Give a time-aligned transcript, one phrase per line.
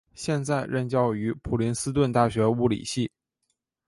[0.15, 3.11] 现在任教于普林斯顿大学物理系。